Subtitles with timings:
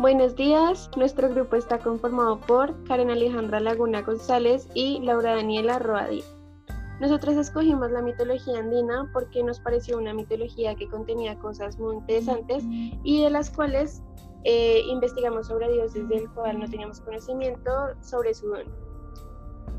[0.00, 6.24] Buenos días, nuestro grupo está conformado por Karen Alejandra Laguna González y Laura Daniela Roadí.
[7.02, 12.64] Nosotros escogimos la mitología andina porque nos pareció una mitología que contenía cosas muy interesantes
[13.04, 14.02] y de las cuales
[14.44, 18.64] eh, investigamos sobre dioses del cual no teníamos conocimiento sobre su don.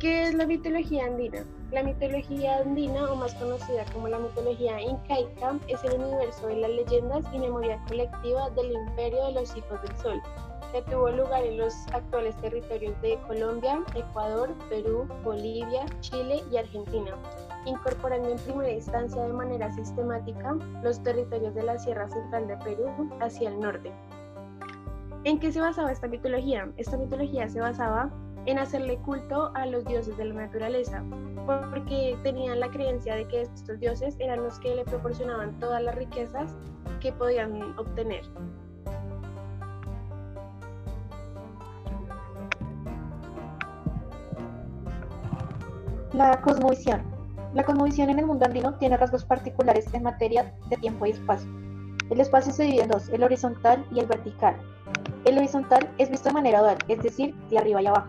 [0.00, 1.46] ¿Qué es la mitología andina?
[1.70, 6.70] La mitología andina, o más conocida como la mitología incaica, es el universo de las
[6.70, 10.22] leyendas y memoria colectiva del imperio de los hijos del sol,
[10.72, 17.14] que tuvo lugar en los actuales territorios de Colombia, Ecuador, Perú, Bolivia, Chile y Argentina,
[17.66, 23.10] incorporando en primera instancia de manera sistemática los territorios de la Sierra Central de Perú
[23.20, 23.92] hacia el norte.
[25.24, 26.70] ¿En qué se basaba esta mitología?
[26.78, 28.10] Esta mitología se basaba
[28.48, 31.04] en hacerle culto a los dioses de la naturaleza,
[31.70, 35.94] porque tenían la creencia de que estos dioses eran los que le proporcionaban todas las
[35.94, 36.56] riquezas
[37.00, 38.22] que podían obtener.
[46.14, 47.02] La cosmovisión.
[47.52, 51.50] La cosmovisión en el mundo andino tiene rasgos particulares en materia de tiempo y espacio.
[52.08, 54.56] El espacio se divide en dos, el horizontal y el vertical.
[55.26, 58.08] El horizontal es visto de manera dual, es decir, de arriba y abajo.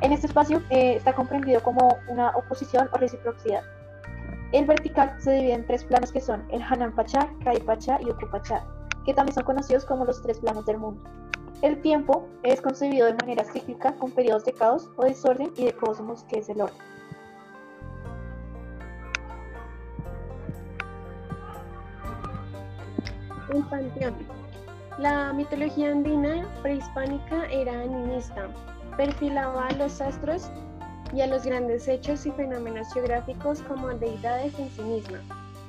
[0.00, 3.62] En este espacio eh, está comprendido como una oposición o reciprocidad.
[4.52, 8.06] El vertical se divide en tres planos que son el Hanan Pacha, Kai Pacha y
[8.26, 8.64] Pacha,
[9.04, 11.02] que también son conocidos como los tres planos del mundo.
[11.62, 15.72] El tiempo es concebido de manera cíclica con periodos de caos o desorden y de
[15.72, 16.76] cosmos que es el orden.
[23.52, 24.14] Un panteón.
[24.98, 28.48] La mitología andina prehispánica era animista,
[28.96, 30.50] perfilaba a los astros
[31.12, 35.20] y a los grandes hechos y fenómenos geográficos como deidades en sí misma.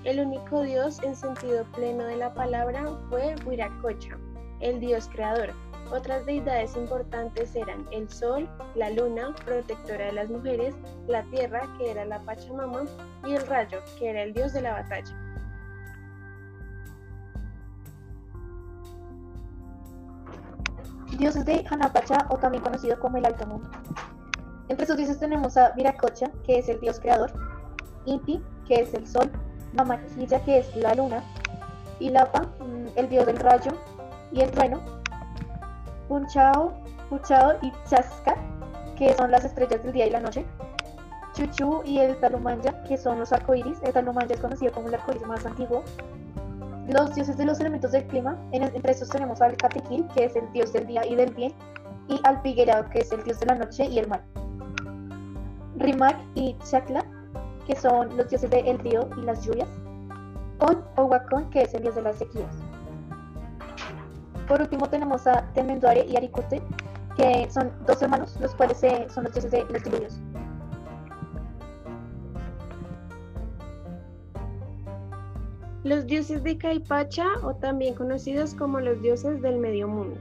[0.03, 4.17] El único dios en sentido pleno de la palabra fue Huiracocha,
[4.61, 5.53] el dios creador.
[5.91, 10.75] Otras deidades importantes eran el sol, la luna, protectora de las mujeres,
[11.07, 12.83] la tierra, que era la Pachamama,
[13.25, 15.26] y el rayo, que era el dios de la batalla.
[21.17, 23.45] Dioses de Hanapacha o también conocido como el Alto.
[24.69, 27.31] Entre sus dioses tenemos a Viracocha, que es el dios creador,
[28.05, 29.31] Inti, que es el sol,
[29.73, 31.23] Mamaquilla, que es la luna,
[31.99, 33.71] Ilapa, mm, el dios del rayo
[34.31, 34.81] y el trueno,
[36.07, 36.73] Punchao,
[37.09, 38.35] Puchao y Chasca,
[38.95, 40.45] que son las estrellas del día y la noche,
[41.33, 43.77] Chuchu y el Talumanya, que son los arcoíris.
[43.83, 45.83] El Talumanya es conocido como el arcoíris más antiguo,
[46.87, 48.37] los dioses de los elementos del clima.
[48.51, 51.53] entre estos tenemos al Catequil, que es el dios del día y del bien,
[52.07, 54.23] y al Piguerao, que es el dios de la noche y el mar.
[55.77, 57.03] Rimac y Chacla,
[57.65, 59.69] que son los dioses del río y las lluvias.
[60.95, 62.55] Owakon, que es el dios de las sequías.
[64.47, 66.61] Por último tenemos a Temenduare y Aricute,
[67.15, 70.19] que son dos hermanos, los cuales eh, son los dioses de los diluvios.
[75.87, 80.19] Los dioses de Caipacha, o también conocidos como los dioses del medio mundo.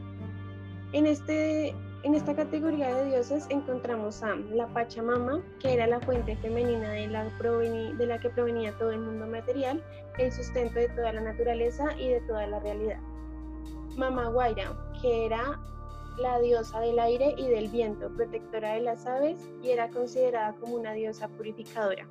[0.92, 6.36] En, este, en esta categoría de dioses encontramos a la Pachamama, que era la fuente
[6.36, 9.82] femenina de la, de la que provenía todo el mundo material,
[10.18, 13.00] el sustento de toda la naturaleza y de toda la realidad.
[13.96, 14.72] Mama Guaira,
[15.02, 15.60] que era
[16.20, 20.76] la diosa del aire y del viento, protectora de las aves y era considerada como
[20.76, 22.06] una diosa purificadora.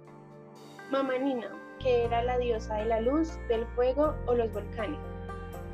[0.91, 1.49] Mama Nina,
[1.85, 4.97] que era la diosa de la luz, del fuego o los volcanes.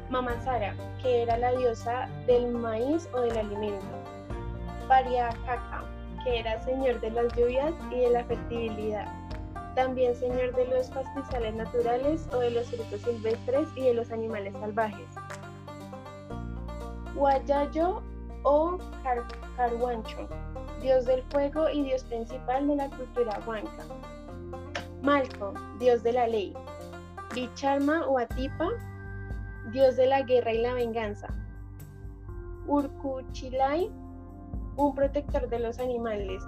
[0.09, 3.85] Mama Sara, que era la diosa del maíz o del alimento.
[4.89, 5.85] Pariakaka,
[6.25, 9.07] que era señor de las lluvias y de la fertilidad.
[9.73, 14.53] También señor de los pastizales naturales o de los frutos silvestres y de los animales
[14.59, 15.07] salvajes.
[17.15, 18.01] Guayayo
[18.43, 18.77] o
[19.55, 20.27] Carhuancho,
[20.81, 23.85] dios del fuego y dios principal de la cultura huanca.
[25.01, 26.53] Malco, dios de la ley.
[27.33, 28.69] Bicharma o Atipa,
[29.71, 31.27] dios de la guerra y la venganza.
[32.67, 33.91] Urkuchilai,
[34.75, 36.43] un protector de los animales.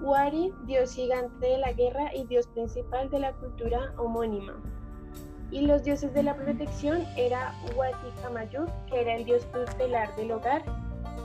[0.00, 4.54] Wari, dios gigante de la guerra y dios principal de la cultura homónima.
[5.52, 10.32] Y los dioses de la protección era Wati Kamayut, que era el dios tutelar del
[10.32, 10.64] hogar,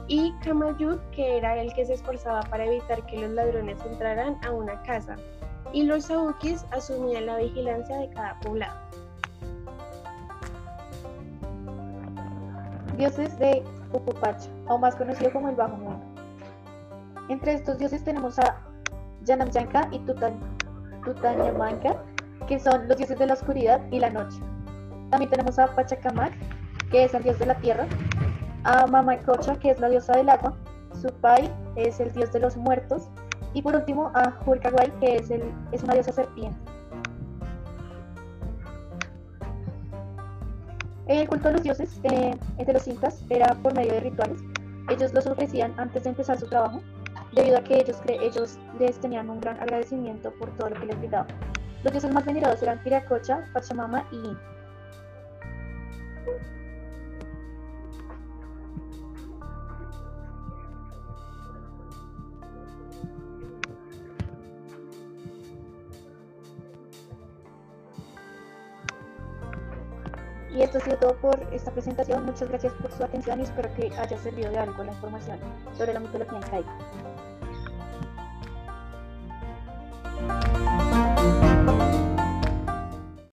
[0.08, 4.52] y Kamayut, que era el que se esforzaba para evitar que los ladrones entraran a
[4.52, 5.18] una casa
[5.74, 8.80] y los saukis asumían la vigilancia de cada poblado.
[12.96, 16.00] Dioses de Upupacha, o más conocido como el Bajo Mundo.
[17.30, 18.56] Entre estos dioses tenemos a
[19.24, 20.40] Yanamyanka y Tutan,
[21.04, 22.04] Tutanyamanka,
[22.48, 24.40] que son los dioses de la oscuridad y la noche.
[25.10, 26.34] También tenemos a Pachacamac,
[26.92, 27.88] que es el dios de la tierra,
[28.64, 30.54] a Mamacocha, que es la diosa del agua,
[31.02, 33.10] Supai es el dios de los muertos,
[33.54, 36.58] y por último a Hurkagwai, que es, el, es una diosa serpiente.
[41.08, 44.42] El culto a los dioses eh, entre los incas era por medio de rituales.
[44.90, 46.82] Ellos los ofrecían antes de empezar su trabajo,
[47.34, 50.98] debido a que ellos, ellos les tenían un gran agradecimiento por todo lo que les
[51.00, 51.28] brindaban.
[51.84, 54.53] Los dioses más venerados eran Viracocha, Pachamama y.
[70.56, 72.26] Y esto ha sido todo por esta presentación.
[72.26, 75.40] Muchas gracias por su atención y espero que haya servido de algo la información
[75.76, 76.78] sobre la mitología incaica.